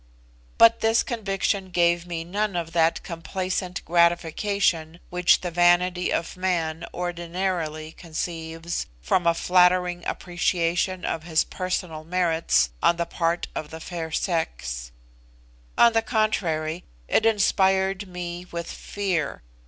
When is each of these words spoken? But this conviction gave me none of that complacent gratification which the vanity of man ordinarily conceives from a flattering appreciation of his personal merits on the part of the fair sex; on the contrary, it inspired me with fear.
But 0.57 0.79
this 0.79 1.03
conviction 1.03 1.69
gave 1.69 2.07
me 2.07 2.23
none 2.23 2.55
of 2.55 2.71
that 2.71 3.03
complacent 3.03 3.85
gratification 3.85 4.99
which 5.11 5.41
the 5.41 5.51
vanity 5.51 6.11
of 6.11 6.35
man 6.35 6.87
ordinarily 6.91 7.91
conceives 7.91 8.87
from 8.99 9.27
a 9.27 9.35
flattering 9.35 10.03
appreciation 10.07 11.05
of 11.05 11.21
his 11.21 11.43
personal 11.43 12.03
merits 12.03 12.71
on 12.81 12.95
the 12.97 13.05
part 13.05 13.47
of 13.53 13.69
the 13.69 13.79
fair 13.79 14.11
sex; 14.11 14.91
on 15.77 15.93
the 15.93 16.01
contrary, 16.01 16.83
it 17.07 17.23
inspired 17.23 18.07
me 18.07 18.47
with 18.51 18.71
fear. 18.71 19.43